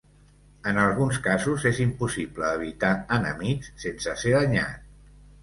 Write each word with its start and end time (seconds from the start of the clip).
En 0.69 0.77
alguns 0.83 1.19
casos, 1.27 1.65
és 1.71 1.81
impossible 1.85 2.49
evitar 2.61 2.91
enemics 3.19 3.71
sense 3.85 4.19
ser 4.25 4.35
danyat. 4.39 4.91